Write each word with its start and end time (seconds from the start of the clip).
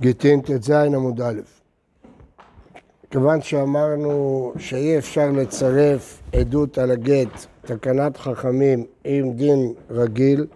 גיטין 0.00 0.40
ט"ז 0.40 0.70
עמוד 0.70 1.20
א'. 1.20 1.40
כיוון 3.10 3.42
שאמרנו 3.42 4.52
שאי 4.58 4.98
אפשר 4.98 5.30
לצרף 5.30 6.22
עדות 6.32 6.78
על 6.78 6.90
הגט, 6.90 7.46
תקנת 7.62 8.16
חכמים, 8.16 8.84
עם 9.04 9.32
דין 9.32 9.72
רגיל, 9.90 10.46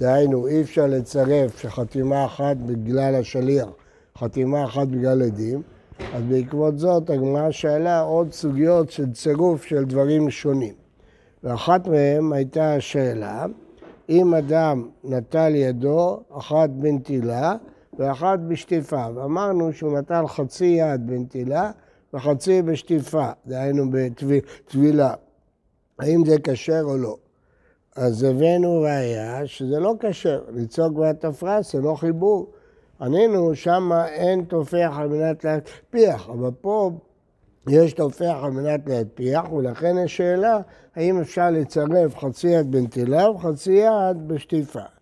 דהיינו 0.00 0.46
אי 0.46 0.62
אפשר 0.62 0.86
לצרף 0.86 1.58
שחתימה 1.58 2.24
אחת 2.24 2.56
בגלל 2.56 3.14
השליח, 3.14 3.68
חתימה 4.18 4.64
אחת 4.64 4.88
בגלל 4.88 5.22
עדים, 5.22 5.62
אז 6.14 6.22
בעקבות 6.22 6.78
זאת 6.78 7.10
הגמרא 7.10 7.50
שאלה 7.50 8.00
עוד 8.00 8.32
סוגיות 8.32 8.90
של 8.90 9.12
צירוף 9.12 9.64
של 9.64 9.84
דברים 9.84 10.30
שונים. 10.30 10.74
ואחת 11.44 11.86
מהן 11.86 12.32
הייתה 12.32 12.74
השאלה, 12.74 13.46
אם 14.08 14.34
אדם 14.34 14.88
נטל 15.04 15.54
ידו, 15.54 16.20
אחת 16.30 16.70
בנטילה, 16.70 17.56
ואחת 17.98 18.38
בשטיפה. 18.48 19.06
ואמרנו 19.14 19.72
שהוא 19.72 19.98
נטל 19.98 20.26
חצי 20.26 20.64
יד 20.64 21.06
בנטילה 21.06 21.70
וחצי 22.14 22.62
בשטיפה, 22.62 23.30
דהיינו 23.46 23.84
בטבילה. 23.90 25.14
האם 25.98 26.24
זה 26.26 26.36
כשר 26.44 26.82
או 26.82 26.96
לא? 26.96 27.16
אז 27.96 28.22
הבאנו 28.22 28.80
ראייה 28.80 29.46
שזה 29.46 29.80
לא 29.80 29.94
כשר, 30.00 30.42
לצעוק 30.48 30.92
בתפרס 30.92 31.72
זה 31.72 31.80
לא 31.80 31.94
חיבור. 31.94 32.52
ענינו, 33.00 33.54
שמה 33.54 34.08
אין 34.08 34.44
תופח 34.44 34.92
על 34.96 35.08
מנת 35.08 35.44
להטפיח, 35.44 36.28
אבל 36.28 36.50
פה 36.60 36.90
יש 37.68 37.92
תופח 37.92 38.36
על 38.42 38.50
מנת 38.50 38.80
להטפיח, 38.86 39.52
ולכן 39.52 39.96
השאלה 40.04 40.60
האם 40.96 41.20
אפשר 41.20 41.50
לצרף 41.50 42.16
חצי 42.16 42.48
יד 42.48 42.70
בנטילה 42.70 43.30
וחצי 43.30 43.72
יד 43.72 44.28
בשטיפה. 44.28 44.97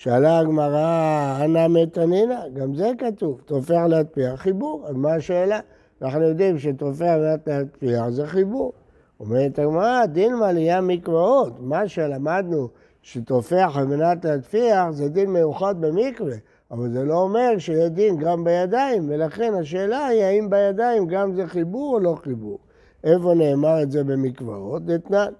שאלה 0.00 0.38
הגמרא, 0.38 1.44
אנא 1.44 1.68
מתנינא, 1.68 2.48
גם 2.54 2.74
זה 2.74 2.90
כתוב, 2.98 3.40
תופח 3.44 3.82
להטפיח 3.88 4.40
חיבור, 4.40 4.84
אז 4.86 4.94
מה 4.94 5.14
השאלה? 5.14 5.60
אנחנו 6.02 6.22
יודעים 6.22 6.58
שתופח 6.58 7.14
להטפיח 7.46 8.08
זה 8.08 8.26
חיבור. 8.26 8.72
אומרת 9.20 9.58
הגמרא, 9.58 10.06
דין 10.06 10.34
מעלייה 10.34 10.80
מקוואות, 10.80 11.52
מה 11.60 11.88
שלמדנו 11.88 12.68
שתופח 13.02 13.72
על 13.74 13.86
מנת 13.86 14.24
להטפיח 14.24 14.90
זה 14.90 15.08
דין 15.08 15.32
מיוחד 15.32 15.80
במקווה, 15.80 16.36
אבל 16.70 16.92
זה 16.92 17.04
לא 17.04 17.14
אומר 17.14 17.58
שיהיה 17.58 17.88
דין 17.88 18.16
גם 18.16 18.44
בידיים, 18.44 19.06
ולכן 19.08 19.54
השאלה 19.54 20.06
היא 20.06 20.22
האם 20.22 20.50
בידיים 20.50 21.06
גם 21.06 21.34
זה 21.34 21.46
חיבור 21.46 21.94
או 21.94 22.00
לא 22.00 22.16
חיבור. 22.22 22.58
איפה 23.04 23.34
נאמר 23.34 23.82
את 23.82 23.90
זה 23.90 24.04
במקוואות? 24.04 24.84
דתנן, 24.84 25.32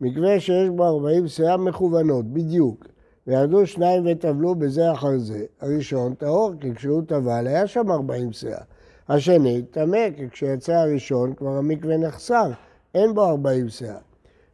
מקווה 0.00 0.40
שיש 0.40 0.68
בו 0.68 0.84
40 0.84 1.28
שיער 1.28 1.56
מכוונות, 1.56 2.24
בדיוק. 2.24 2.97
וירדו 3.28 3.66
שניים 3.66 4.02
וטבלו 4.06 4.54
בזה 4.54 4.92
אחר 4.92 5.18
זה. 5.18 5.44
הראשון 5.60 6.14
טהור, 6.14 6.52
כי 6.60 6.74
כשהוא 6.74 7.02
טבל 7.06 7.46
היה 7.46 7.66
שם 7.66 7.90
40 7.90 8.32
שיער. 8.32 8.60
השני 9.08 9.62
טמא, 9.62 10.10
כי 10.16 10.30
כשיצא 10.30 10.72
הראשון 10.72 11.34
כבר 11.34 11.50
המקווה 11.50 11.96
נחסר, 11.96 12.50
אין 12.94 13.14
בו 13.14 13.24
40 13.24 13.68
שיער. 13.68 13.98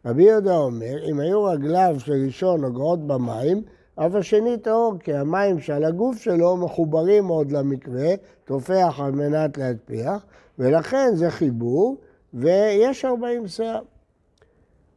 רבי 0.06 0.22
יהודה 0.22 0.56
אומר, 0.56 1.11
אם 1.11 1.20
היו 1.20 1.45
רגליו 1.45 1.95
של 1.98 2.12
ראשון 2.27 2.61
נוגעות 2.61 3.06
במים, 3.06 3.62
אף 3.97 4.14
השני 4.14 4.56
טהור, 4.58 4.95
כי 5.00 5.14
המים 5.14 5.61
שעל 5.61 5.84
הגוף 5.84 6.19
שלו 6.19 6.56
מחוברים 6.56 7.27
עוד 7.27 7.52
למקווה, 7.52 8.14
תופח 8.45 9.00
על 9.02 9.12
מנת 9.12 9.58
להטפיח, 9.58 10.27
ולכן 10.58 11.11
זה 11.14 11.30
חיבור, 11.30 11.97
ויש 12.34 13.05
40 13.05 13.48
שיער. 13.48 13.83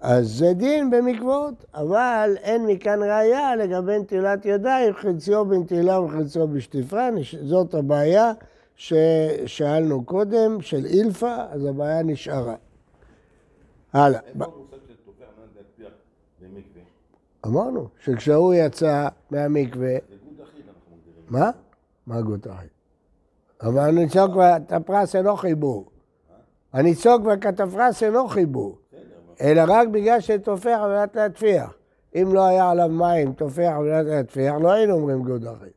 אז 0.02 0.28
זה 0.28 0.54
דין 0.54 0.90
במקוואות, 0.90 1.66
אבל 1.74 2.36
אין 2.42 2.66
מכאן 2.66 3.04
ראייה 3.04 3.56
לגבי 3.56 4.00
נטילת 4.00 4.46
ידיים, 4.46 4.94
חציו 4.94 5.46
בנטילה 5.46 6.02
וחציו 6.02 6.48
בשטיפה, 6.48 7.08
זאת 7.44 7.74
הבעיה 7.74 8.32
ששאלנו 8.76 10.06
קודם, 10.06 10.62
של 10.62 10.86
אילפה, 10.86 11.36
אז 11.50 11.66
הבעיה 11.66 12.04
נשארה. 12.04 12.56
הלאה. 13.94 14.20
אמרנו, 17.46 17.88
שכשהוא 18.04 18.54
יצא 18.54 19.08
מהמקווה... 19.32 19.96
מה? 21.30 21.52
מה 22.08 22.22
גות 22.22 22.48
אחיד? 22.48 22.70
אבל 23.62 23.90
הניצוק 23.90 24.36
והתפרס 24.36 25.16
אינו 25.16 25.36
חיבור. 25.36 25.90
הניצוק 26.74 27.22
והכתפרס 27.26 28.04
אינו 28.04 28.28
חיבור. 28.28 28.78
אלא 29.42 29.62
רק 29.68 29.88
בגלל 29.88 30.20
שתופח 30.20 30.80
על 30.82 30.90
מנת 30.92 31.16
להטפיח. 31.16 31.74
אם 32.16 32.30
לא 32.34 32.46
היה 32.46 32.70
עליו 32.70 32.90
מים 32.90 33.34
תופח 33.34 33.72
על 33.78 33.84
מנת 33.84 34.06
להטפיח, 34.06 34.56
לא 34.62 34.72
היינו 34.72 34.94
אומרים 34.94 35.24
גוד 35.24 35.46
אחי. 35.46 35.70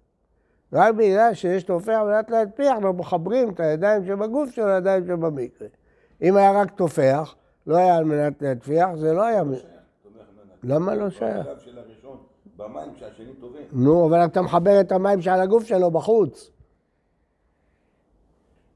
רק 0.72 0.94
בגלל 0.94 1.34
שיש 1.34 1.62
תופח 1.62 1.98
על 2.00 2.06
מנת 2.06 2.30
להטפיח, 2.30 2.72
אנחנו 2.74 2.92
מחברים 2.92 3.50
את 3.50 3.60
הידיים 3.60 4.06
שבגוף 4.06 4.50
של 4.50 4.68
הידיים 4.68 5.06
שבמקרה. 5.06 5.68
אם 6.22 6.36
היה 6.36 6.52
רק 6.52 6.70
תופח, 6.70 7.34
לא 7.66 7.76
היה 7.76 7.96
על 7.96 8.04
מנת 8.04 8.42
להטפיח, 8.42 8.88
זה 8.94 9.12
לא 9.12 9.22
היה... 9.24 9.42
למה 10.62 10.94
לא 10.94 11.10
שייך? 11.10 11.46
נו, 13.72 14.06
אבל 14.06 14.24
אתה 14.24 14.42
מחבר 14.42 14.80
את 14.80 14.92
המים 14.92 15.22
שעל 15.22 15.40
הגוף 15.40 15.64
שלו 15.64 15.90
בחוץ. 15.90 16.50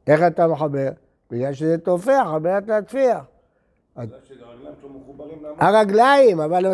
איך 0.07 0.21
אתה 0.27 0.47
מחבר? 0.47 0.91
בגלל 1.31 1.53
שזה 1.53 1.79
תופח 1.79 2.27
על 2.35 2.41
מנת 2.41 2.69
להטפיח. 2.69 3.25
הרגליים, 5.59 6.41
אבל 6.41 6.67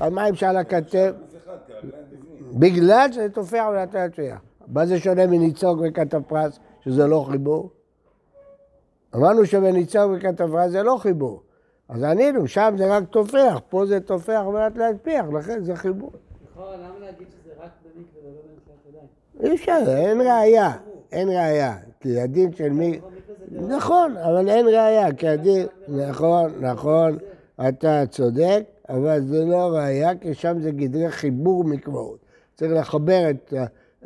המים 0.00 0.34
שעל 0.34 0.56
הכתף, 0.56 1.10
בגלל 2.52 3.12
שזה 3.12 3.28
תופח 3.28 3.64
ולתת 3.72 3.94
להטפיח. 3.94 4.40
מה 4.66 4.86
זה 4.86 4.98
שונה 4.98 5.26
מניצוג 5.26 5.82
וכתב 5.84 6.22
פרס, 6.26 6.58
שזה 6.80 7.06
לא 7.06 7.26
חיבור? 7.30 7.70
אמרנו 9.14 9.46
שבניצוג 9.46 10.12
וכתב 10.16 10.48
פרס 10.52 10.70
זה 10.70 10.82
לא 10.82 10.96
חיבור. 11.00 11.42
אז 11.88 12.02
ענינו, 12.02 12.48
שם 12.48 12.74
זה 12.78 12.96
רק 12.96 13.04
תופח, 13.10 13.60
פה 13.68 13.86
זה 13.86 14.00
תופח 14.00 14.42
ולתת 14.52 14.76
להטפיח, 14.76 15.26
לכן 15.38 15.64
זה 15.64 15.76
חיבור. 15.76 16.12
למה 16.56 16.98
להגיד 17.00 17.26
שזה 17.30 17.52
רק 17.58 17.70
במקווה 17.84 18.30
ולא 18.30 18.40
ידיים? 18.88 19.52
אי 19.52 19.54
אפשר, 19.54 19.78
אין 19.88 20.20
ראייה, 20.20 20.72
אין 21.12 21.28
ראייה. 21.28 21.76
כי 22.00 22.20
הדין 22.20 22.52
של 22.52 22.68
מי... 22.68 23.00
נכון, 23.52 24.16
אבל 24.16 24.48
אין 24.48 24.66
ראייה, 24.66 25.12
כי 25.12 25.28
הדין... 25.28 25.66
נכון, 25.88 26.52
נכון, 26.60 27.18
אתה 27.68 28.02
צודק, 28.10 28.62
אבל 28.88 29.20
זה 29.20 29.44
לא 29.44 29.70
ראייה, 29.72 30.16
כי 30.16 30.34
שם 30.34 30.60
זה 30.60 30.70
גדרי 30.70 31.10
חיבור 31.10 31.64
מקוואות. 31.64 32.18
צריך 32.54 32.72
לחבר 32.72 33.30
את, 33.30 33.54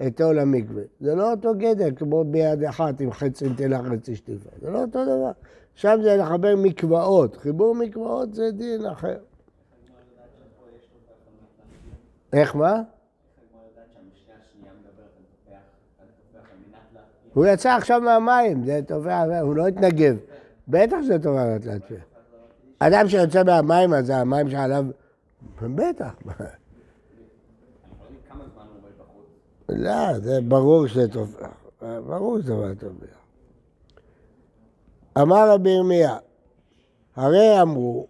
את 0.06 0.20
עול 0.20 0.38
המקווה. 0.38 0.82
זה 1.00 1.14
לא 1.14 1.30
אותו 1.30 1.52
גדר 1.58 1.90
כמו 1.96 2.24
ביד 2.24 2.64
אחת 2.64 3.00
עם 3.00 3.12
חצי 3.12 3.48
נטלה 3.48 3.82
חצי 3.82 4.16
שטיפה, 4.16 4.50
זה 4.62 4.70
לא 4.70 4.80
אותו 4.80 5.04
דבר. 5.04 5.30
שם 5.74 5.98
זה 6.02 6.16
לחבר 6.16 6.54
מקוואות, 6.56 7.36
חיבור 7.36 7.74
מקוואות 7.74 8.34
זה 8.34 8.50
דין 8.50 8.86
אחר. 8.86 9.16
איך 12.32 12.56
מה? 12.56 12.82
הוא 17.36 17.46
יצא 17.46 17.76
עכשיו 17.76 18.00
מהמים, 18.00 18.64
זה 18.64 18.80
תופח, 18.86 19.22
הוא 19.42 19.56
לא 19.56 19.68
התנגב. 19.68 20.16
בטח 20.68 20.96
שזה 21.02 21.18
תופח 21.18 21.42
להטפיח. 21.64 22.02
אדם 22.78 23.08
שיוצא 23.08 23.42
מהמים, 23.42 23.94
אז 23.94 24.10
המים 24.10 24.50
שעליו... 24.50 24.84
בטח. 25.62 26.14
לא, 29.68 30.18
זה 30.18 30.38
ברור 30.48 30.86
שזה 30.86 31.08
תופח. 31.08 31.48
ברור 31.80 32.38
שזה 32.40 32.74
תופח. 32.78 33.16
אמר 35.18 35.50
רבי 35.50 35.70
ירמיה, 35.70 36.16
הרי 37.16 37.62
אמרו, 37.62 38.06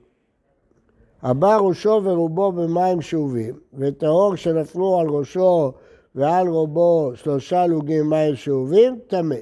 הבא 1.22 1.56
ראשו 1.56 2.00
ורובו 2.04 2.52
במים 2.52 3.00
שאובים, 3.00 3.54
וטהור 3.74 4.36
שנפלו 4.36 5.00
על 5.00 5.08
ראשו 5.08 5.72
ועל 6.16 6.48
רובו 6.48 7.12
שלושה 7.14 7.66
לוגים 7.66 8.10
מים 8.10 8.34
שאובים, 8.34 8.98
טמא. 9.06 9.36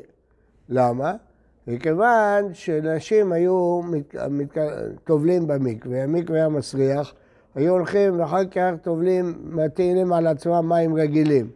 למה? 0.68 1.14
מכיוון 1.66 2.54
שנשים 2.54 3.32
היו 3.32 3.80
מת... 3.82 4.14
מת... 4.30 4.58
טובלים 5.04 5.46
במקווה, 5.46 6.02
המקווה 6.02 6.38
היה 6.38 6.48
מסריח, 6.48 7.14
היו 7.54 7.72
הולכים 7.72 8.20
ואחר 8.20 8.44
כך 8.44 8.70
טובלים, 8.82 9.34
מטעינים 9.44 10.12
על 10.12 10.26
עצמם 10.26 10.68
מים 10.68 10.94
רגילים. 10.96 11.50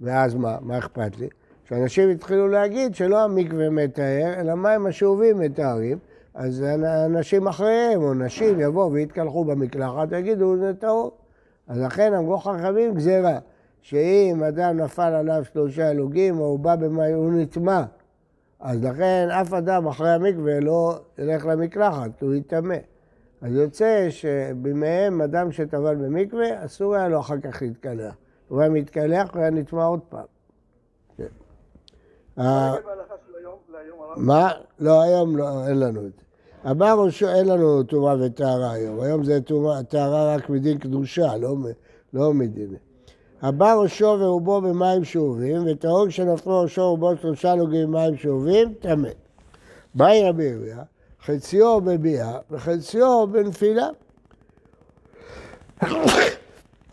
ואז 0.00 0.34
מה? 0.34 0.56
מה 0.60 0.78
אכפת 0.78 1.18
לי? 1.18 1.28
שאנשים 1.64 2.10
התחילו 2.10 2.48
להגיד 2.48 2.94
שלא 2.94 3.24
המקווה 3.24 3.70
מטהר, 3.70 4.40
אלא 4.40 4.54
מים 4.54 4.86
השאובים 4.86 5.38
מטהרים, 5.38 5.98
אז 6.34 6.64
אנשים 7.06 7.46
אחריהם, 7.46 8.02
או 8.02 8.14
נשים, 8.14 8.60
יבואו 8.60 8.92
ויתקלחו 8.92 9.44
במקלחת 9.44 10.08
ויגידו, 10.10 10.56
זה 10.56 10.74
טהור. 10.74 11.12
אז 11.68 11.78
לכן 11.78 12.14
אמרו 12.14 12.38
חכמים 12.38 12.94
גזירה. 12.94 13.38
שאם 13.82 14.42
אדם 14.48 14.76
נפל 14.76 15.02
עליו 15.02 15.44
שלושה 15.52 15.90
אלוגים, 15.90 16.40
או 16.40 16.44
הוא 16.44 16.58
בא 16.58 16.76
במים, 16.76 17.14
הוא 17.16 17.32
נטמע. 17.32 17.82
אז 18.60 18.84
לכן 18.84 19.28
אף 19.40 19.52
אדם 19.52 19.86
אחרי 19.86 20.10
המקווה 20.10 20.60
לא 20.60 20.98
ילך 21.18 21.46
למקלחת, 21.46 22.10
כי 22.18 22.24
הוא 22.24 22.34
יטמא. 22.34 22.76
אז 23.42 23.52
יוצא 23.52 24.06
שבימיהם 24.10 25.22
אדם 25.22 25.52
שטבל 25.52 25.94
במקווה, 25.96 26.64
אסור 26.64 26.94
היה 26.94 27.08
לו 27.08 27.20
אחר 27.20 27.40
כך 27.40 27.62
להתקלח. 27.62 28.14
הוא 28.48 28.60
היה 28.60 28.70
מתקלח, 28.70 29.30
הוא 29.34 29.40
היה 29.42 29.50
נטמע 29.50 29.84
עוד 29.84 30.00
פעם. 30.08 30.24
כן. 31.16 31.24
ה- 32.36 32.72
זה 32.74 32.80
בהלכה 32.86 33.14
של 33.26 33.32
היום, 33.38 33.54
להיום 33.72 33.98
הרב? 34.00 34.18
מה? 34.18 34.50
לא, 34.78 35.02
היום 35.02 35.36
לא, 35.36 35.66
אין 35.68 35.78
לנו 35.78 36.00
את 36.06 36.12
זה. 36.12 36.22
ראשו, 36.92 37.28
אין 37.28 37.48
לנו 37.48 37.82
טומאה 37.82 38.14
וטהרה 38.20 38.72
היום. 38.72 39.00
היום 39.00 39.24
זה 39.24 39.38
טהרה 39.88 40.34
רק 40.34 40.50
מדין 40.50 40.78
קדושה, 40.78 41.36
לא, 41.36 41.56
לא 42.12 42.34
מדין. 42.34 42.74
הבא 43.42 43.74
ראשו 43.74 44.16
ורובו 44.20 44.60
במים 44.60 45.04
שאובים, 45.04 45.62
וטהור 45.66 46.08
כשנפלו 46.08 46.60
ראשו 46.60 46.80
ורובו 46.80 47.16
שלושה 47.16 47.54
נוגעים 47.54 47.92
במים 47.92 48.16
שאובים, 48.16 48.74
טמא. 48.80 49.08
באי 49.94 50.28
רבי 50.28 50.44
ירמיה, 50.44 50.82
חציו 51.24 51.80
בביאה 51.80 52.38
וחציו 52.50 53.26
בנפילה. 53.32 53.88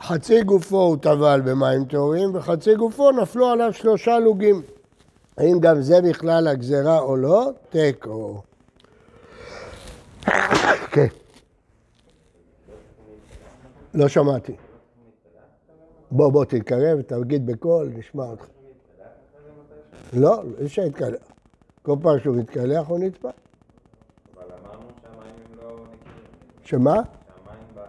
חצי 0.01 0.43
גופו 0.43 0.77
הוא 0.81 0.97
טבל 0.97 1.41
במים 1.45 1.85
טהורים, 1.85 2.35
וחצי 2.35 2.75
גופו 2.75 3.11
נפלו 3.11 3.47
עליו 3.49 3.73
שלושה 3.73 4.19
לוגים. 4.19 4.61
האם 5.37 5.59
גם 5.59 5.81
זה 5.81 6.01
בכלל 6.01 6.47
הגזרה 6.47 6.99
או 6.99 7.17
לא? 7.17 7.51
תיקו. 7.69 8.41
כן. 10.93 11.07
לא 13.93 14.07
שמעתי. 14.07 14.66
בוא, 16.11 16.31
בוא 16.31 16.45
תתקרב, 16.45 17.01
תגיד 17.01 17.45
בקול, 17.45 17.91
נשמע 17.95 18.23
אותך. 18.23 18.45
לא, 20.13 20.41
אי 20.59 20.65
אפשר 20.65 20.81
להתקלח. 20.81 21.31
כל 21.81 21.95
פעם 22.01 22.19
שהוא 22.19 22.35
מתקלח 22.35 22.87
הוא 22.87 22.99
נטבע. 22.99 23.29
אבל 24.35 24.43
אמרנו 24.43 24.87
שהמים 25.01 25.33
הם 25.51 25.57
לא 25.57 25.71
נקיים. 25.71 26.63
שמה? 26.63 26.93
שהמים 26.93 27.85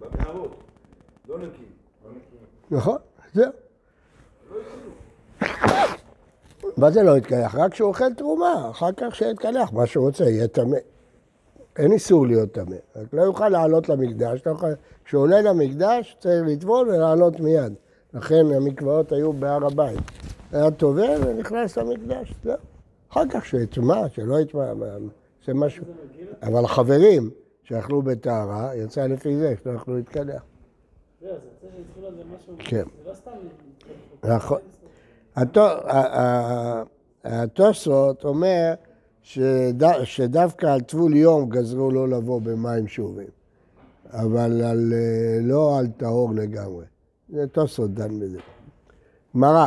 במערות 0.00 0.56
לא 1.28 1.38
נקיים. 1.38 1.72
לא 2.04 2.10
נקיים. 2.10 2.42
נכון, 2.70 2.96
זהו. 3.34 3.52
מה 6.76 6.90
זה 6.90 7.02
לא 7.02 7.18
יתקלח? 7.18 7.54
רק 7.54 7.72
כשהוא 7.72 7.88
אוכל 7.88 8.14
תרומה, 8.14 8.70
אחר 8.70 8.92
כך 8.96 9.14
שיתקלח, 9.14 9.72
מה 9.72 9.86
שהוא 9.86 10.06
רוצה, 10.06 10.24
יהיה 10.24 10.48
טמא. 10.48 10.76
אין 11.78 11.92
איסור 11.92 12.26
להיות 12.26 12.52
טמא, 12.52 12.76
רק 12.96 13.06
לא 13.12 13.22
יוכל 13.22 13.48
לעלות 13.48 13.88
למקדש, 13.88 14.42
לא 14.46 14.52
יכול- 14.52 14.74
כשהוא 15.04 15.22
עולה 15.22 15.40
למקדש 15.40 16.16
צריך 16.20 16.42
לטבול 16.46 16.88
ולעלות 16.88 17.40
מיד. 17.40 17.72
לכן 18.14 18.46
המקוואות 18.56 19.12
היו 19.12 19.32
בהר 19.32 19.66
הבית. 19.66 20.00
היה 20.52 20.70
טובל 20.70 21.20
ונכנס 21.26 21.78
למקדש, 21.78 22.34
זהו. 22.44 22.56
אחר 23.12 23.22
כך 23.30 23.46
שיטמע, 23.46 24.08
שלא 24.08 24.40
יטמע, 24.40 24.72
זה 25.46 25.54
משהו. 25.54 25.84
אבל 26.42 26.64
החברים 26.64 27.30
שאכלו 27.62 28.02
בטהרה, 28.02 28.74
יצא 28.76 29.06
לפי 29.06 29.36
זה, 29.36 29.54
שלא 29.64 29.72
יכלו 29.72 29.96
להתקלח. 29.96 30.42
כן. 32.58 32.84
לא. 34.24 34.34
נכון. 34.36 34.58
התוספות 37.24 38.24
אומר 38.24 38.74
שד- 39.34 40.04
שדווקא 40.04 40.66
על 40.66 40.80
טבול 40.80 41.16
יום 41.16 41.48
גזרו 41.50 41.90
לא 41.90 42.08
לבוא 42.08 42.40
במים 42.40 42.88
שאובים, 42.88 43.26
אבל 44.12 44.62
על, 44.62 44.92
אה, 44.92 45.38
לא 45.42 45.78
על 45.78 45.86
טהור 45.86 46.30
לגמרי. 46.34 46.84
זה 47.28 47.46
תוספות 47.46 47.94
דן 47.94 48.20
בזה. 48.20 48.38
גמרא, 49.36 49.66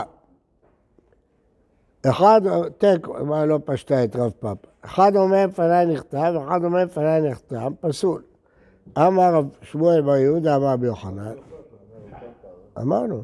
אחד, 2.10 2.42
תיקו, 2.78 3.14
מה 3.26 3.46
לא 3.46 3.60
פשטה 3.66 4.04
את 4.04 4.16
רב 4.16 4.32
פאפה. 4.40 4.68
אחד 4.82 5.16
אומר 5.16 5.46
לפניי 5.46 5.86
נכתב, 5.86 6.34
אחד 6.48 6.64
אומר 6.64 6.84
לפניי 6.84 7.22
נחתם, 7.22 7.74
פסול. 7.82 8.22
אמר 8.98 9.34
רב 9.36 9.50
שמואל 9.62 10.02
בר 10.02 10.16
יהודה, 10.16 10.56
אמר 10.56 10.68
רבי 10.68 10.86
יוחנן. 10.88 11.34
אמרנו. 12.82 13.24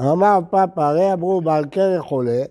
אמר 0.00 0.38
פאפה, 0.50 0.88
הרי 0.88 1.12
אמרו 1.12 1.40
בעל 1.40 1.64
כרך 1.70 2.00
חולה, 2.02 2.42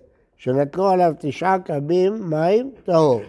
שנתנו 0.42 0.88
עליו 0.88 1.14
תשעה 1.18 1.58
קבים 1.58 2.30
מים 2.30 2.70
טהור. 2.84 3.20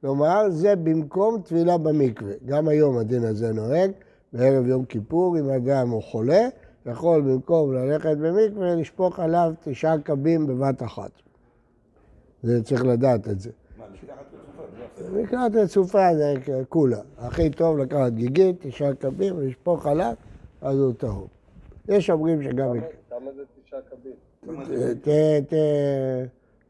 כלומר, 0.00 0.50
זה 0.50 0.76
במקום 0.76 1.42
טבילה 1.42 1.78
במקווה. 1.78 2.32
גם 2.46 2.68
היום 2.68 2.98
הדין 2.98 3.24
הזה 3.24 3.52
נוהג, 3.52 3.90
בערב 4.32 4.66
יום 4.66 4.84
כיפור, 4.84 5.38
אם 5.38 5.50
אדם 5.50 5.90
הוא 5.90 6.02
חולה, 6.02 6.48
יכול 6.86 7.20
במקום 7.20 7.74
ללכת 7.74 8.16
במקווה, 8.16 8.74
לשפוך 8.74 9.20
עליו 9.20 9.52
תשעה 9.64 9.98
קבים 9.98 10.46
בבת 10.46 10.82
אחת. 10.82 11.10
זה 12.42 12.62
צריך 12.62 12.84
לדעת 12.84 13.28
את 13.28 13.40
זה. 13.40 13.50
מה, 13.78 13.84
לקראת 15.12 15.54
רצופה 15.54 16.14
זה 16.14 16.34
כולה. 16.68 17.00
הכי 17.18 17.50
טוב 17.50 17.78
לקחת 17.78 18.12
גיגית, 18.12 18.56
תשעה 18.60 18.94
קבים, 18.94 19.40
לשפוך 19.40 19.86
עליו, 19.86 20.14
אז 20.60 20.78
הוא 20.78 20.92
טהור. 20.92 21.28
יש 21.88 22.10
אומרים 22.10 22.42
שגם... 22.42 22.76
כמה 23.10 23.30
זה 23.36 23.42
תשעה 23.64 23.80
קבין? 23.80 24.12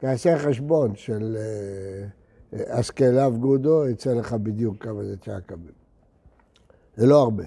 תעשה 0.03 0.39
חשבון 0.39 0.95
של 0.95 1.37
אה, 1.39 2.79
אסקלב 2.79 3.37
גודו, 3.37 3.87
יצא 3.87 4.13
לך 4.13 4.33
בדיוק 4.33 4.83
כמה 4.83 5.03
זה 5.03 5.17
תשעה 5.17 5.41
קבים. 5.41 5.71
זה 6.95 7.05
לא 7.05 7.21
הרבה. 7.21 7.43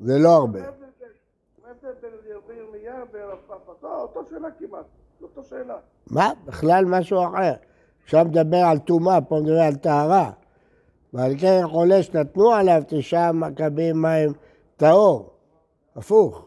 זה 0.00 0.18
לא 0.18 0.28
הרבה. 0.36 0.60
מה? 6.10 6.30
בכלל 6.44 6.84
משהו 6.84 7.24
אחר. 7.24 7.52
עכשיו 8.04 8.24
מדבר 8.24 8.56
על 8.56 8.78
טומאה, 8.78 9.20
פה 9.20 9.40
מדבר 9.42 9.60
על 9.60 9.74
טהרה. 9.74 10.30
ועל 11.12 11.32
כן 11.40 11.60
חולה 11.70 12.02
שנתנו 12.02 12.52
עליו 12.52 12.82
תשעה 12.86 13.32
מכבים 13.32 14.02
מים 14.02 14.32
טהור. 14.76 15.30
הפוך. 15.96 16.46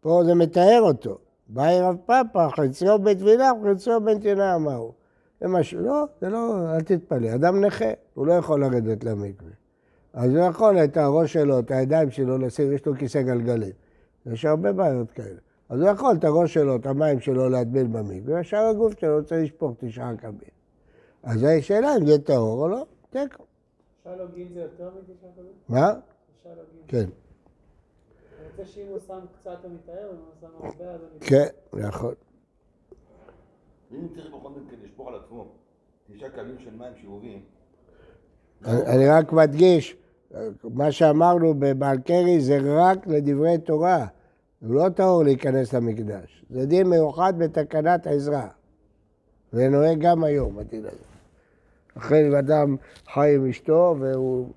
פה 0.00 0.22
זה 0.26 0.34
מתאר 0.34 0.80
אותו. 0.82 1.18
באי 1.52 1.80
רב 1.80 1.96
פאפה, 2.06 2.48
חציו 2.50 2.98
בטבילה 2.98 3.50
וחציו 3.62 4.00
בנתינה 4.04 4.54
אמרו. 4.54 4.92
זה 5.40 5.48
משהו, 5.48 5.80
לא, 5.80 6.04
זה 6.20 6.28
לא, 6.28 6.74
אל 6.74 6.80
תתפלא. 6.80 7.34
אדם 7.34 7.64
נכה, 7.64 7.90
הוא 8.14 8.26
לא 8.26 8.32
יכול 8.32 8.60
לרדת 8.60 9.04
למקווה. 9.04 9.50
אז 10.12 10.30
הוא 10.30 10.44
יכול 10.44 10.84
את 10.84 10.96
הראש 10.96 11.32
שלו, 11.32 11.58
את 11.58 11.70
הידיים 11.70 12.10
שלו, 12.10 12.38
לשים, 12.38 12.72
יש 12.72 12.86
לו 12.86 12.94
כיסא 12.94 13.22
גלגלים. 13.22 13.72
יש 14.26 14.44
הרבה 14.44 14.72
בעיות 14.72 15.10
כאלה. 15.10 15.38
אז 15.68 15.80
הוא 15.80 15.88
יכול 15.88 16.14
את 16.18 16.24
הראש 16.24 16.54
שלו, 16.54 16.76
את 16.76 16.86
המים 16.86 17.20
שלו 17.20 17.48
להטביל 17.48 17.86
במקווה, 17.86 18.34
והשאר 18.34 18.66
הגוף 18.66 19.00
שלו 19.00 19.16
רוצה 19.18 19.42
לשפוך 19.42 19.72
תשעה 19.78 20.16
קבים. 20.16 20.50
אז 21.22 21.44
השאלה 21.44 21.96
אם 21.96 22.06
זה 22.06 22.18
טהור 22.18 22.62
או 22.62 22.68
לא, 22.68 22.86
תיקו. 23.10 23.44
שלוגים 24.04 24.48
זה 24.54 24.60
יותר 24.60 24.90
מתשעה 24.98 25.30
קבים? 25.36 25.52
מה? 25.68 25.92
שלוגים. 26.42 26.82
כן. 26.88 27.04
שאם 28.64 28.86
הוא 28.88 28.98
שם 29.06 29.20
קצת 29.40 29.64
הוא 29.64 29.72
מתאר, 29.72 30.10
אם 30.10 30.16
הוא 30.16 30.34
שם 30.40 30.46
הרבה 30.66 30.94
אז 30.94 31.00
אני... 31.00 31.20
כן, 31.20 31.46
נכון. 31.72 32.14
אם 33.92 34.08
צריך 34.14 34.26
בכל 34.26 34.48
מקרה 34.50 34.78
לשפוך 34.84 35.08
על 35.08 35.14
עצמו 35.14 35.48
תשעה 36.12 36.30
קבים 36.30 36.58
של 36.58 36.74
מים 36.76 36.92
שאובים, 37.02 37.42
אני 38.64 39.08
רק 39.08 39.32
מדגיש, 39.32 39.96
מה 40.64 40.92
שאמרנו 40.92 41.54
בבעל 41.58 41.98
קרי 41.98 42.40
זה 42.40 42.58
רק 42.64 43.06
לדברי 43.06 43.58
תורה. 43.58 44.06
הוא 44.60 44.74
לא 44.74 44.88
טהור 44.88 45.24
להיכנס 45.24 45.72
למקדש. 45.72 46.44
זה 46.50 46.66
דין 46.66 46.86
מיוחד 46.86 47.38
בתקנת 47.38 48.06
עזרה. 48.06 48.48
זה 49.52 49.68
נוהג 49.68 49.98
גם 50.00 50.24
היום, 50.24 50.58
הדין 50.58 50.86
הזה. 50.86 51.04
לכן 51.96 52.26
אם 52.26 52.34
אדם 52.34 52.76
חי 53.12 53.34
עם 53.34 53.46
אשתו 53.46 53.96
והוא 54.00 54.48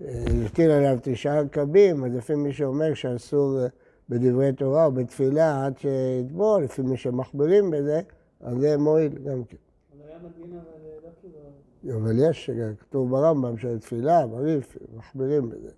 הטיל 0.00 0.70
עליו 0.70 0.98
תשעה 1.02 1.48
קבים, 1.48 2.04
אז 2.04 2.14
לפי 2.14 2.34
מי 2.34 2.52
שאומר 2.52 2.94
שאסור 2.94 3.60
אה, 3.60 3.66
בדברי 4.08 4.52
תורה 4.52 4.84
או 4.84 4.92
בתפילה 4.92 5.66
עד 5.66 5.78
שיטבול, 5.78 6.62
לפי 6.62 6.82
מי 6.82 6.96
שמחבירים 6.96 7.70
בזה, 7.70 8.00
אז 8.40 8.58
זה 8.58 8.76
מועיל 8.76 9.12
גם 9.12 9.44
כן. 9.44 9.56
אבל 9.92 10.08
היה 10.08 10.18
מדהים 10.18 10.52
אבל 10.52 10.88
לא 11.04 11.10
כאילו... 11.20 12.00
אבל 12.00 12.30
יש, 12.30 12.50
כתוב 12.80 13.10
ברמב"ם 13.10 13.58
שתפילה, 13.58 14.26
מריף, 14.26 14.76
מחמירים 14.96 15.50
בזה. 15.50 15.70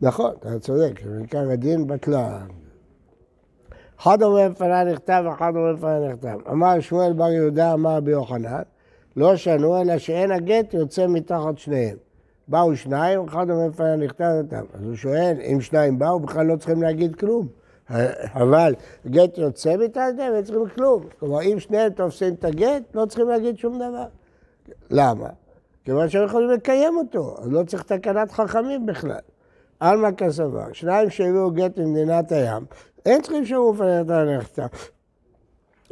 נכון, 0.00 0.34
אתה 0.38 0.58
צודק, 0.58 1.02
בעיקר 1.02 1.50
הדין 1.50 1.86
בטלה. 1.86 2.46
אחד 4.00 4.22
אומר 4.22 4.48
לפניי 4.48 4.92
נכתב, 4.92 5.24
אחד 5.34 5.52
אומר 5.56 5.72
לפניי 5.72 6.08
נכתב. 6.08 6.38
אמר 6.50 6.80
שמואל 6.80 7.12
בר 7.12 7.30
יהודה, 7.30 7.72
אמר 7.72 7.96
רבי 7.96 8.10
יוחנן, 8.10 8.62
לא 9.16 9.36
שנו, 9.36 9.80
אלא 9.80 9.98
שאין 9.98 10.30
הגט 10.30 10.74
יוצא 10.74 11.06
מתחת 11.06 11.58
שניהם. 11.58 11.96
באו 12.50 12.76
שניים, 12.76 13.24
אחד 13.28 13.50
אומר 13.50 13.66
לפניי 13.68 13.96
נכתב 13.96 14.32
אותם. 14.42 14.64
אז 14.74 14.84
הוא 14.84 14.94
שואל, 14.94 15.36
אם 15.52 15.60
שניים 15.60 15.98
באו, 15.98 16.20
בכלל 16.20 16.46
לא 16.46 16.56
צריכים 16.56 16.82
להגיד 16.82 17.16
כלום. 17.16 17.48
אבל 18.34 18.74
גט 19.06 19.38
יוצא 19.38 19.76
שניהם, 19.76 20.32
הם 20.34 20.42
צריכים 20.42 20.68
כלום. 20.74 21.04
כלומר, 21.18 21.42
אם 21.42 21.60
שניהם 21.60 21.92
תופסים 21.92 22.34
את 22.34 22.44
הגט, 22.44 22.82
לא 22.94 23.06
צריכים 23.06 23.28
להגיד 23.28 23.58
שום 23.58 23.76
דבר. 23.76 24.06
למה? 24.90 25.28
כיוון 25.84 26.08
שהם 26.08 26.24
יכולים 26.24 26.50
לקיים 26.50 26.96
אותו, 26.96 27.36
אז 27.38 27.48
לא 27.48 27.62
צריך 27.62 27.82
תקנת 27.82 28.30
חכמים 28.30 28.86
בכלל. 28.86 29.20
עלמא 29.80 30.10
כסבר, 30.16 30.72
שניים 30.72 31.10
שהביאו 31.10 31.50
גט 31.50 31.78
למדינת 31.78 32.32
הים, 32.32 32.64
אין 33.06 33.22
צריכים 33.22 33.44
שהוא 33.44 33.74
מפנה 33.74 34.00
את 34.00 34.10
הנכתה. 34.10 34.66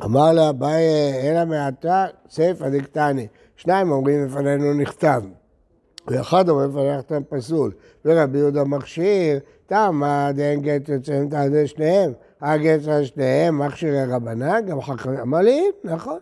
אמר 0.05 0.33
לה, 0.33 0.53
באי 0.53 0.83
הנה 1.23 1.45
מעתה, 1.45 2.07
סיפא 2.31 2.69
דקטני. 2.69 3.27
שניים 3.57 3.91
אומרים 3.91 4.25
לפנינו 4.27 4.75
נכתב, 4.75 5.23
ואחד 6.11 6.49
אומר 6.49 6.67
לפנינו 6.67 6.99
נכתב 6.99 7.21
פסול. 7.29 7.73
ורבי 8.05 8.39
יהודה 8.39 8.65
מכשיר, 8.65 9.39
תמה 9.67 10.31
דאין 10.35 10.61
גט 10.61 10.89
יוצא 10.89 11.21
מתחת 11.23 11.51
שניהם. 11.65 12.13
הגט 12.41 12.89
על 12.89 13.05
שניהם, 13.05 13.59
מכשירי 13.59 14.05
רבנן, 14.05 14.61
גם 14.67 14.81
חכמים, 14.81 15.21
אמרים, 15.21 15.73
נכון. 15.85 16.19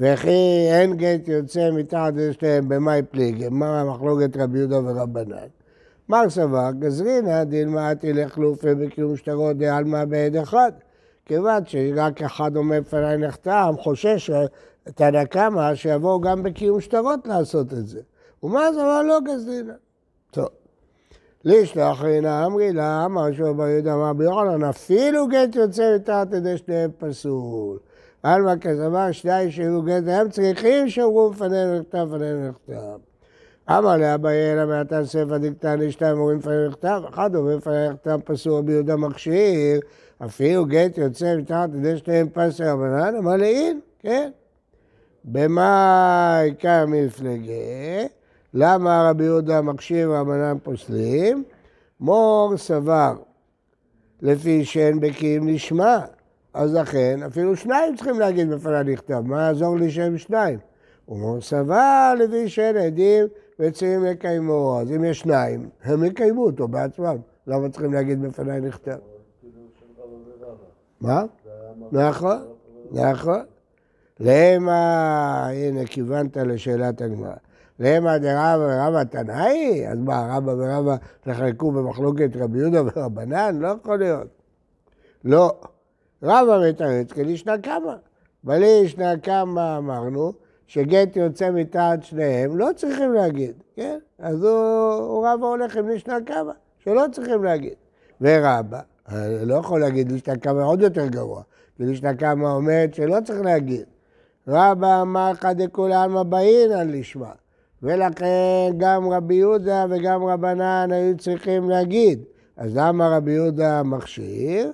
וכי 0.00 0.68
אין 0.70 0.96
גט 0.96 1.28
יוצא 1.28 1.70
מתחת 1.70 2.12
לשניהם 2.16 2.68
במאי 2.68 3.02
פליגי, 3.10 3.48
מה 3.50 3.80
המחלוקת 3.80 4.36
רבי 4.36 4.58
יהודה 4.58 4.78
ורבנן? 4.78 5.46
מר 6.08 6.30
סבר, 6.30 6.70
גזרינא 6.78 7.44
תלך 7.94 8.38
לופה 8.38 8.74
בקיום 8.74 9.16
שטרות 9.16 9.56
דעלמא 9.56 10.04
בעד 10.04 10.36
אחד. 10.36 10.72
כיוון 11.26 11.62
שרק 11.66 12.22
אחד 12.22 12.56
עומד 12.56 12.80
בפניי 12.80 13.16
נחתם, 13.16 13.74
חושש 13.78 14.30
תנא 14.94 15.24
קמא 15.24 15.74
שיבואו 15.74 16.20
גם 16.20 16.42
בקיום 16.42 16.80
שטרות 16.80 17.26
לעשות 17.26 17.72
את 17.72 17.86
זה. 17.86 18.00
ומה 18.42 18.72
זה 18.72 18.82
אמר 18.82 19.02
לא 19.02 19.20
גזרינא. 19.20 19.72
טוב. 20.30 20.48
לשלוח 21.44 22.02
רינה 22.02 22.46
אמרי 22.46 22.72
לה, 22.72 23.04
אמר 23.04 23.32
שהוא 23.32 23.52
בר 23.52 23.68
יהודה 23.68 23.94
אמר 23.94 24.12
ביוחנן, 24.12 24.64
אפילו 24.64 25.28
גט 25.28 25.54
יוצא 25.54 25.96
מתחת 25.96 26.32
ידי 26.32 26.58
שניהם 26.58 26.90
פסול. 26.98 27.78
עלמא 28.22 28.56
כסבר 28.56 29.12
שניים 29.12 29.50
שהיו 29.50 29.82
גט, 29.82 30.02
הם 30.06 30.30
צריכים 30.30 30.88
שאומרו 30.88 31.30
בפנינו 31.30 31.78
נכתב, 31.78 32.06
בפנינו 32.10 32.48
נכתב. 32.48 32.98
אמר 33.70 33.96
לאביי 33.96 34.52
אלא 34.52 34.66
מעתה 34.66 35.04
ספר 35.04 35.38
דקטני 35.38 35.92
שתיים 35.92 36.18
אומרים 36.18 36.38
לפנינו 36.38 36.68
נכתב, 36.68 37.02
אחד 37.08 37.36
אומר 37.36 37.56
לפנינו 37.56 37.92
נכתב 37.92 38.18
פסול 38.24 38.52
רבי 38.52 38.72
יהודה 38.72 38.96
מכשיר, 38.96 39.80
אפילו 40.24 40.64
גט 40.66 40.98
יוצא 40.98 41.36
מתחת 41.36 41.68
ידי 41.74 41.96
שניהם 41.96 42.28
פסל 42.32 42.64
רבנן, 42.64 43.16
אמר 43.16 43.36
לעיל, 43.36 43.80
כן. 43.98 44.30
במה 45.24 46.38
עיקר 46.38 46.84
מפלגה? 46.88 48.06
למה 48.54 49.10
רבי 49.10 49.24
יהודה 49.24 49.62
מקשיב 49.62 50.10
רבנן 50.10 50.56
פוסלים? 50.62 51.44
מור 52.00 52.56
סבר, 52.56 53.14
לפי 54.22 54.64
שאין 54.64 55.00
בקיאים 55.00 55.48
נשמע, 55.48 55.98
אז 56.54 56.74
לכן 56.74 57.20
אפילו 57.26 57.56
שניים 57.56 57.96
צריכים 57.96 58.20
להגיד 58.20 58.50
בפניו 58.50 58.82
נכתב, 58.82 59.20
מה 59.24 59.42
יעזור 59.42 59.76
לי 59.76 59.90
שהם 59.90 60.18
שניים? 60.18 60.58
ומור 61.08 61.40
סבר, 61.40 62.14
לפי 62.18 62.48
שאין 62.48 62.76
עדים 62.76 63.26
וצריכים 63.58 64.04
לקיימו, 64.04 64.80
אז 64.80 64.92
אם 64.92 65.04
יש 65.04 65.20
שניים, 65.20 65.68
הם 65.84 66.04
יקיימו 66.04 66.44
אותו 66.44 66.68
בעצמם, 66.68 67.16
למה 67.46 67.68
צריכים 67.68 67.92
להגיד 67.92 68.22
בפניי 68.22 68.60
נכתב? 68.60 68.96
מה? 71.00 71.24
נכון, 71.92 72.38
נכון. 72.92 73.40
למה, 74.20 75.48
הנה 75.48 75.86
כיוונת 75.86 76.36
לשאלת 76.36 77.02
הגמרא. 77.02 77.34
למה 77.82 78.18
דרבא 78.18 78.58
ורבא 78.60 79.04
תנאי? 79.04 79.88
אז 79.88 79.98
מה, 79.98 80.36
רבא 80.36 80.50
ורבא 80.50 80.96
נחלקו 81.26 81.72
במחלוקת 81.72 82.30
רבי 82.36 82.58
יהודה 82.58 82.82
ורבנן? 82.82 83.58
לא 83.60 83.68
יכול 83.68 83.98
להיות. 83.98 84.26
לא. 85.24 85.60
רבא 86.22 86.58
מתרץ 86.68 87.12
כלישנא 87.12 87.56
קמא. 87.56 87.94
בלישנא 88.44 89.16
קמא 89.16 89.78
אמרנו 89.78 90.32
שגט 90.66 91.16
יוצא 91.16 91.50
מתחת 91.50 92.02
שניהם, 92.02 92.58
לא 92.58 92.68
צריכים 92.76 93.12
להגיד, 93.12 93.52
כן? 93.76 93.98
אז 94.18 94.44
הוא, 94.44 94.92
הוא 94.92 95.26
רבא 95.26 95.46
הולך 95.46 95.76
עם 95.76 95.88
לישנא 95.88 96.20
קמא, 96.26 96.52
שלא 96.78 97.04
צריכים 97.12 97.44
להגיד. 97.44 97.74
ורבא, 98.20 98.80
לא 99.42 99.54
יכול 99.54 99.80
להגיד 99.80 100.12
לישנא 100.12 100.36
קמא 100.36 100.62
עוד 100.62 100.80
יותר 100.80 101.06
גרוע, 101.06 101.42
כי 101.76 101.84
לישנא 101.84 102.12
קמא 102.12 102.46
אומרת 102.46 102.94
שלא 102.94 103.16
צריך 103.24 103.40
להגיד. 103.40 103.84
רבא 104.48 105.02
אמר 105.02 105.30
לך 105.30 105.46
דכולי 105.56 105.94
עלמא 105.94 106.22
באינן 106.22 106.90
לשמה. 106.90 107.32
ולכן 107.82 108.72
גם 108.76 109.08
רבי 109.08 109.34
יהודה 109.34 109.86
וגם 109.90 110.24
רבנן 110.24 110.88
היו 110.92 111.16
צריכים 111.16 111.70
להגיד. 111.70 112.24
אז 112.56 112.76
למה 112.76 113.16
רבי 113.16 113.32
יהודה 113.32 113.82
מכשיר? 113.82 114.72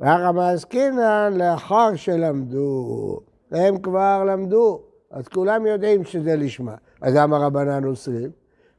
והרמה 0.00 0.50
עסקינן 0.50 1.32
לאחר 1.36 1.94
שלמדו. 1.94 3.20
הם 3.50 3.78
כבר 3.78 4.24
למדו, 4.24 4.80
אז 5.10 5.28
כולם 5.28 5.66
יודעים 5.66 6.04
שזה 6.04 6.36
לשמה. 6.36 6.74
אז 7.02 7.16
למה 7.16 7.38
רבנן 7.38 7.84
אוסרים? 7.84 8.30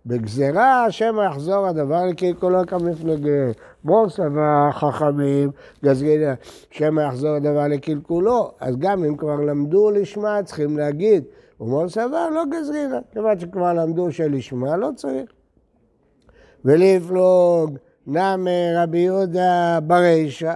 בגזרה, 0.06 0.92
שמא 0.92 1.22
יחזור 1.22 1.68
הדבר 1.68 2.06
לקלקולו 2.06 2.60
כמפלגה. 2.68 3.52
מוסה 3.84 4.24
והחכמים 4.34 5.52
גזרין, 5.84 6.22
שמא 6.72 7.02
יחזור 7.02 7.30
הדבר 7.36 7.68
לקלקולו. 7.68 8.52
אז 8.60 8.78
גם 8.78 9.04
אם 9.04 9.18
כבר 9.18 9.36
למדו 9.36 9.92
לשמה, 9.92 10.40
צריכים 10.46 10.78
להגיד. 10.78 11.24
ומור 11.60 11.90
סבר 11.90 12.30
לא 12.30 12.44
גזרינה, 12.52 13.00
כיוון 13.12 13.40
שכבר 13.40 13.74
למדו 13.74 14.12
שלשמה 14.12 14.78
לא 14.78 14.90
צריך. 14.96 15.32
ולפלוג 16.66 17.78
נמי 18.08 18.76
רבי 18.76 18.98
יהודה 18.98 19.80
ברישא, 19.84 20.56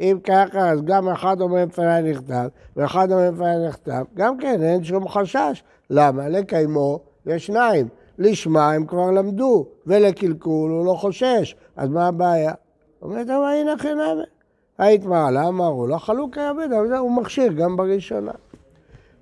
אם 0.00 0.18
ככה, 0.24 0.70
אז 0.70 0.82
גם 0.82 1.08
אחד 1.08 1.40
אומר 1.40 1.66
בפניי 1.66 2.02
נכתב, 2.02 2.48
ואחד 2.76 3.12
אומר 3.12 3.30
בפניי 3.30 3.68
נכתב, 3.68 4.04
גם 4.14 4.38
כן 4.38 4.62
אין 4.62 4.84
שום 4.84 5.08
חשש. 5.08 5.62
למה? 5.90 6.28
לקיימו 6.28 7.00
יש 7.26 7.46
שניים. 7.46 7.88
לשמה 8.18 8.72
הם 8.72 8.86
כבר 8.86 9.10
למדו, 9.10 9.66
ולקלקול 9.86 10.70
הוא 10.70 10.86
לא 10.86 10.92
חושש, 10.92 11.56
אז 11.76 11.88
מה 11.88 12.06
הבעיה? 12.06 12.52
אומרת, 13.02 13.30
אבל 13.30 13.44
הנה 13.44 13.78
חינמי. 13.78 14.22
היית 14.78 15.04
מה, 15.04 15.30
למה? 15.30 15.66
הוא 15.66 15.88
לא 15.88 15.98
חלוק 15.98 16.34
כעבד, 16.34 16.72
אבל 16.72 16.94
הוא 16.94 17.12
מכשיר 17.12 17.52
גם 17.52 17.76
בראשונה. 17.76 18.32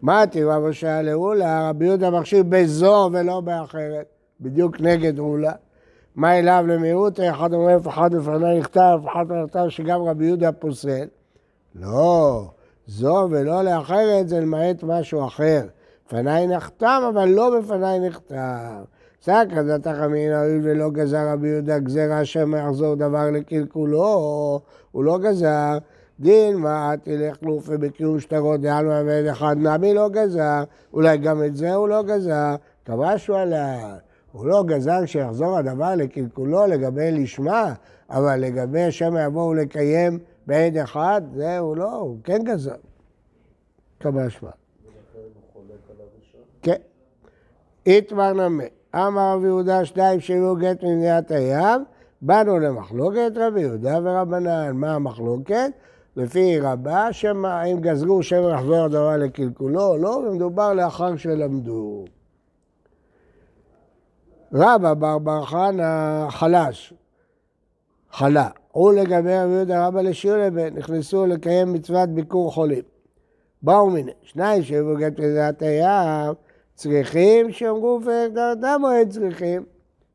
מה 0.03 0.25
תראה 0.31 0.59
מה 0.59 0.73
שהיה 0.73 1.15
רולה? 1.15 1.69
רבי 1.71 1.85
יהודה 1.85 2.11
מכשיר 2.11 2.43
בזו 2.49 3.11
ולא 3.13 3.41
באחרת, 3.41 4.07
בדיוק 4.41 4.81
נגד 4.81 5.19
רולה. 5.19 5.53
מה 6.17 6.39
אליו 6.39 6.65
למיעוט? 6.69 7.21
אחד 7.21 7.55
אומר, 7.55 7.77
אחד 7.89 8.15
לפניי 8.15 8.59
נכתב, 8.59 9.01
אחד 9.13 9.33
נכתב 9.33 9.65
שגם 9.69 10.03
רבי 10.03 10.25
יהודה 10.27 10.53
פוסל. 10.53 11.05
לא, 11.75 12.45
זו 12.87 13.29
ולא 13.31 13.63
לאחרת 13.63 14.29
זה 14.29 14.41
למעט 14.41 14.83
משהו 14.83 15.27
אחר. 15.27 15.63
בפניי 16.07 16.47
נחתם, 16.47 17.03
אבל 17.15 17.29
לא 17.29 17.61
בפניי 17.61 17.99
נכתב. 17.99 18.85
סקרא 19.23 19.63
דתא 19.63 19.93
חמינא 20.01 20.35
הואיל 20.35 20.61
ולא 20.63 20.91
גזר 20.91 21.33
רבי 21.33 21.49
יהודה 21.49 21.79
גזירה 21.79 22.25
שמא 22.25 22.57
יחזור 22.57 22.95
דבר 22.95 23.31
לקלקולו, 23.33 24.61
הוא 24.93 25.05
לא 25.05 25.19
גזר. 25.19 25.79
דין 26.23 26.57
מה 26.57 26.95
תלך 27.03 27.37
לופה 27.43 27.77
בקיום 27.77 28.21
שטרות 28.21 28.61
דעלמא 28.61 29.03
ועד 29.07 29.27
אחד 29.27 29.57
נמי 29.59 29.95
לא 29.95 30.09
גזר, 30.09 30.65
אולי 30.93 31.19
גם 31.19 31.45
את 31.45 31.57
זה 31.57 31.75
הוא 31.75 31.89
לא 31.89 32.03
גזר, 32.03 32.55
כבשו 32.85 33.37
עליו. 33.37 33.97
הוא 34.33 34.47
לא 34.47 34.65
גזר 34.67 35.05
שיחזור 35.07 35.59
הדבר 35.59 35.95
לקלקולו 35.97 36.67
לגבי 36.67 37.13
לשמה, 37.13 37.75
אבל 38.11 38.41
לגבי 38.41 38.91
שמא 38.91 39.19
יבואו 39.27 39.55
לקיים 39.55 40.19
בעד 40.47 40.77
אחד, 40.77 41.23
זה 41.35 41.59
הוא 41.59 41.77
לא, 41.77 41.93
הוא 41.93 42.17
כן 42.25 42.45
גזר. 42.45 42.75
כבשו. 44.01 44.47
כן. 46.63 46.77
איתמר 47.87 48.33
נמי, 48.33 48.65
אמר 48.95 49.35
רבי 49.35 49.47
יהודה 49.47 49.85
שניים 49.85 50.21
שהיו 50.21 50.57
גט 50.57 50.83
ממדינת 50.83 51.31
הים, 51.31 51.85
באנו 52.23 52.59
למחלוקת 52.59 53.33
רבי 53.37 53.61
יהודה 53.61 53.99
ורבנן. 54.03 54.77
מה 54.77 54.95
המחלוקת? 54.95 55.71
לפי 56.17 56.61
רבה, 56.61 57.13
שמא 57.13 57.65
אם 57.67 57.81
גזרו 57.81 58.23
שמא 58.23 58.55
יחזור 58.55 58.85
הדבר 58.85 59.17
לקלקולו 59.17 59.87
או 59.87 59.97
לא, 59.97 60.09
ומדובר 60.09 60.75
לאחר 60.75 61.17
שלמדו. 61.17 62.05
רבא 64.53 64.95
בר 64.95 65.19
בר 65.19 65.45
חנא 65.45 66.27
חלש, 66.31 66.95
חלה. 68.11 68.49
הוא 68.73 68.93
לגבי 68.93 69.39
רבי 69.39 69.53
יהודה 69.53 69.87
רבא 69.87 70.01
לשיולבן, 70.01 70.75
נכנסו 70.75 71.27
לקיים 71.27 71.73
מצוות 71.73 72.09
ביקור 72.09 72.53
חולים. 72.53 72.83
באו 73.63 73.91
מיני, 73.91 74.13
שניים 74.23 74.63
שהיו 74.63 74.97
גט 74.99 75.19
מדינת 75.19 75.63
הים, 75.63 76.35
צריכים 76.75 77.53
שאמרו 77.53 78.01
והגדרתם 78.05 78.81
או 78.85 78.91
אין 78.91 79.09
צריכים? 79.09 79.65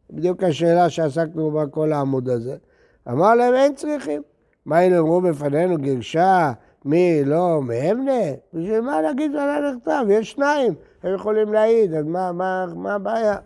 בדיוק 0.09 0.43
השאלה 0.43 0.89
שעסקנו 0.89 1.51
בה 1.51 1.67
כל 1.67 1.93
העמוד 1.93 2.29
הזה. 2.29 2.57
אמר 3.09 3.35
להם 3.35 3.53
אין 3.53 3.75
צריכים. 3.75 4.21
מה 4.67 4.79
אם 4.79 4.93
אמרו 4.93 5.21
בפנינו 5.21 5.77
גירשה 5.77 6.51
מי 6.85 7.23
לא 7.25 7.61
מאמנה? 7.61 8.31
בשביל 8.53 8.81
מה 8.81 9.01
להגיד 9.01 9.35
ועלה 9.35 9.71
נכתב? 9.71 10.05
יש 10.09 10.31
שניים, 10.31 10.73
הם 11.03 11.15
יכולים 11.15 11.53
להעיד, 11.53 11.93
אז 11.93 12.05
מה, 12.05 12.31
מה, 12.31 12.65
מה 12.75 12.95
הבעיה? 12.95 13.37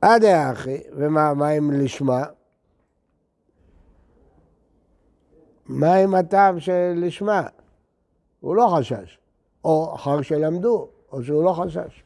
עד 0.00 0.24
האחי, 0.24 0.80
ומה 0.92 1.34
מה 1.34 1.50
אם 1.50 1.70
לשמה? 1.70 2.24
מה 5.66 5.94
עם 5.94 6.14
הטעם 6.14 6.60
של 6.60 6.92
לשמה? 6.96 7.46
הוא 8.40 8.56
לא 8.56 8.66
חשש. 8.76 9.18
או 9.64 9.94
אחר 9.94 10.22
שלמדו, 10.22 10.88
או 11.12 11.22
שהוא 11.22 11.44
לא 11.44 11.52
חשש. 11.52 12.04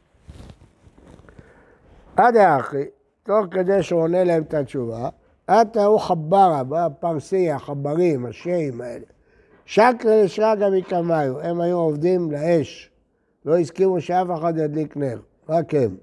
עד 2.15 2.35
האחי, 2.35 2.85
תוך 3.23 3.45
כדי 3.51 3.83
שהוא 3.83 4.01
עונה 4.01 4.23
להם 4.23 4.43
את 4.43 4.53
התשובה, 4.53 5.09
עתה 5.59 5.85
הוא 5.85 5.99
חברה, 5.99 6.63
בפרסי, 6.69 7.51
החברים, 7.51 8.25
השיים 8.25 8.81
האלה. 8.81 9.05
שקרא 9.65 10.15
לשרגא 10.23 10.69
מקמיו, 10.69 11.39
הם 11.41 11.61
היו 11.61 11.77
עובדים 11.77 12.31
לאש. 12.31 12.89
לא 13.45 13.57
הסכימו 13.57 14.01
שאף 14.01 14.27
אחד 14.39 14.53
ידליק 14.57 14.97
נר, 14.97 15.19
רק 15.49 15.73
הם. 15.75 15.97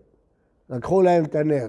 לקחו 0.71 1.03
להם 1.03 1.25
את 1.25 1.35
הנר. 1.35 1.67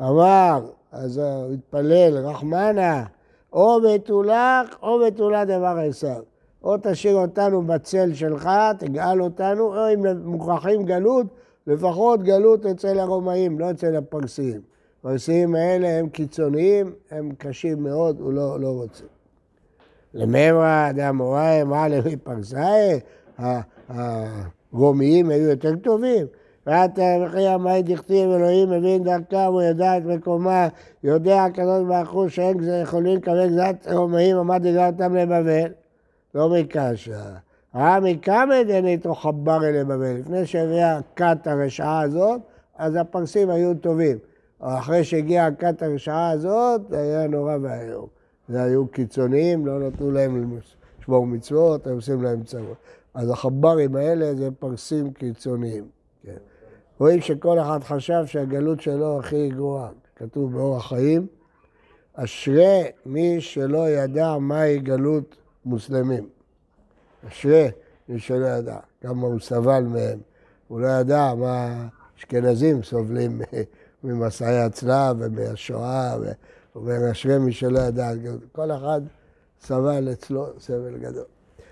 אמר, 0.00 0.70
אז 0.92 1.18
הוא 1.18 1.52
התפלל, 1.52 2.18
רחמנה, 2.18 3.04
או 3.52 3.80
בתולך 3.80 4.76
או 4.82 5.00
בתולת 5.06 5.48
דבר 5.48 5.78
עשיו. 5.88 6.22
או 6.64 6.76
תשאיר 6.82 7.16
אותנו 7.16 7.62
בצל 7.62 8.14
שלך, 8.14 8.50
תגאל 8.78 9.22
אותנו, 9.22 9.76
או 9.76 9.94
אם 9.94 10.06
מוכרחים 10.24 10.82
גלות, 10.82 11.26
לפחות 11.66 12.22
גלות 12.22 12.66
אצל 12.66 12.98
הרומאים, 12.98 13.58
לא 13.58 13.70
אצל 13.70 13.96
הפרסיים. 13.96 14.69
הפרסיים 15.00 15.54
האלה 15.54 15.88
הם 15.88 16.08
קיצוניים, 16.08 16.92
הם 17.10 17.30
קשים 17.38 17.82
מאוד, 17.82 18.20
הוא 18.20 18.32
לא, 18.32 18.60
לא 18.60 18.68
רוצה. 18.68 19.04
לממרא 20.14 20.92
דאמוראי 20.92 21.62
אמרה 21.62 21.88
למי 21.88 22.16
פרסאי, 22.16 23.00
הרומיים 23.88 25.30
היו 25.30 25.50
יותר 25.50 25.76
טובים. 25.76 26.26
ואתה 26.66 27.02
וכי 27.26 27.46
המאי 27.46 27.82
דכתיב 27.82 28.30
אלוהים 28.30 28.70
מבין 28.70 29.04
דרכם, 29.04 29.36
הוא 29.36 29.62
ידע 29.62 29.98
את 29.98 30.04
מקומה, 30.04 30.68
יודע 31.04 31.44
הקדוש 31.44 31.84
ברוך 31.88 32.10
הוא 32.10 32.28
שאין 32.28 32.56
יכולים 32.82 33.16
לקבל 33.16 33.48
גזרת 33.48 33.86
רומאים, 33.92 34.36
עמד 34.36 34.66
לגלל 34.66 34.90
אותם 34.92 35.14
לבבל. 35.16 35.72
לא 36.34 36.48
מקשה. 36.48 37.22
ראה 37.74 38.00
מקמא 38.00 38.62
דניתו 38.62 39.14
חבר 39.14 39.64
אלי 39.64 39.84
בבל. 39.84 40.16
לפני 40.18 40.46
שהביאה 40.46 40.98
הכת 40.98 41.46
הרשעה 41.46 42.00
הזאת, 42.00 42.40
אז 42.78 42.96
הפרסים 42.96 43.50
היו 43.50 43.74
טובים. 43.74 44.18
אחרי 44.60 45.04
שהגיעה 45.04 45.46
הכת 45.46 45.82
הרשעה 45.82 46.30
הזאת, 46.30 46.80
זה 46.88 46.98
היה 47.00 47.26
נורא 47.26 47.56
ואיום. 47.62 48.06
זה 48.48 48.62
היו 48.62 48.88
קיצוניים, 48.88 49.66
לא 49.66 49.78
נתנו 49.78 50.10
להם 50.10 50.58
לשמור 51.00 51.26
מצוות, 51.26 51.86
היו 51.86 51.94
עושים 51.96 52.22
להם 52.22 52.42
צרות. 52.42 52.76
אז 53.14 53.30
החברים 53.30 53.96
האלה 53.96 54.34
זה 54.34 54.48
פרסים 54.58 55.12
קיצוניים. 55.12 55.84
כן. 56.22 56.36
רואים 56.98 57.20
שכל 57.20 57.58
אחד 57.58 57.84
חשב 57.84 58.22
שהגלות 58.26 58.80
שלו 58.80 59.18
הכי 59.18 59.48
גרועה. 59.48 59.88
כתוב 60.16 60.52
באורח 60.52 60.88
חיים, 60.88 61.26
אשרי 62.14 62.82
מי 63.06 63.40
שלא 63.40 63.88
ידע 63.88 64.38
מהי 64.38 64.78
גלות 64.78 65.36
מוסלמים. 65.64 66.28
אשרי 67.28 67.68
מי 68.08 68.18
שלא 68.18 68.46
ידע 68.46 68.78
כמה 69.00 69.26
הוא 69.26 69.40
סבל 69.40 69.82
מהם. 69.82 70.18
הוא 70.68 70.80
לא 70.80 70.88
ידע 70.88 71.34
מה 71.34 71.86
אשכנזים 72.18 72.82
סובלים 72.82 73.40
ממסעי 74.04 74.58
הצלב 74.58 75.16
ומהשואה, 75.18 76.14
הוא 76.14 76.24
אומר 76.74 77.10
אשרי 77.12 77.38
מי 77.38 77.52
שלא 77.52 77.78
ידע. 77.78 78.10
כל 78.52 78.70
אחד 78.70 79.00
סבל 79.60 80.08
אצלו 80.12 80.46
סבל 80.58 80.96
גדול. 80.98 81.24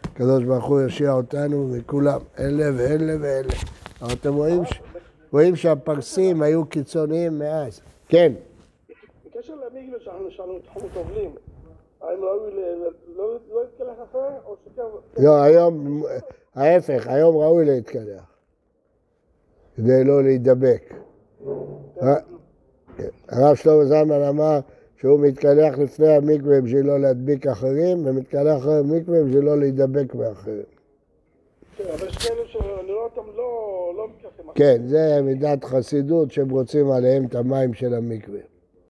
הקדוש 0.03 0.45
ברוך 0.45 0.65
הוא 0.65 0.81
יושיע 0.81 1.13
אותנו 1.13 1.69
מכולם, 1.69 2.21
אלה 2.39 2.65
ואלה 2.77 3.15
ואלה. 3.21 3.53
אבל 4.03 4.13
אתם 4.13 4.35
רואים, 4.35 4.63
רואים 5.33 5.57
שהפרסים 5.57 6.43
היו 6.43 6.67
קיצוניים 6.67 7.39
מאז. 7.39 7.81
כן. 8.09 8.33
בקשר 9.27 9.55
למגלה 9.55 9.99
שאנחנו 10.05 10.31
שאלנו 10.31 10.59
תחום 10.59 10.83
טובלים, 10.95 11.31
האם 12.01 12.25
ראוי 12.25 12.51
לא 13.17 13.39
להתקלח 13.63 13.97
אחרי, 14.11 14.21
או 14.45 14.57
שכן... 14.65 14.83
לא, 15.19 15.43
היום, 15.43 16.03
ההפך, 16.55 17.07
היום 17.07 17.37
ראוי 17.37 17.65
להתקלח. 17.65 18.25
כדי 19.77 20.05
לא 20.05 20.23
להידבק. 20.23 20.95
הרב 23.29 23.55
שלמה 23.55 23.85
זלמן 23.85 24.23
אמר 24.23 24.61
שהוא 25.01 25.21
מתקלח 25.21 25.79
לפני 25.79 26.09
המקווה 26.09 26.61
בשביל 26.61 26.87
לא 26.87 27.01
להדביק 27.01 27.47
אחרים, 27.47 28.07
ומתקלח 28.07 28.59
אחרי 28.59 28.79
המקווה 28.79 29.25
בשביל 29.25 29.45
לא 29.45 29.59
להידבק 29.59 30.15
מאחרים. 30.15 30.63
כן, 31.77 31.85
אבל 31.95 32.07
יש 32.07 32.29
כאלה 32.29 32.41
שאני 32.47 32.93
רואה 32.93 33.05
אותם 33.05 33.37
לא 33.37 34.09
מתקלחים. 34.09 34.53
כן, 34.55 34.83
זה 34.87 35.21
מידת 35.23 35.65
חסידות 35.65 36.33
שהם 36.33 36.51
רוצים 36.51 36.91
עליהם 36.91 37.25
את 37.25 37.35
המים 37.35 37.75
של 37.75 37.95
המקווה. 37.95 38.41